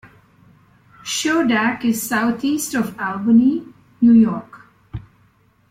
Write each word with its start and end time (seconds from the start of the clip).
Schodack 1.03 1.85
is 1.85 2.01
southeast 2.09 2.73
of 2.73 2.99
Albany, 2.99 3.67
New 4.01 4.13
York. 4.13 4.63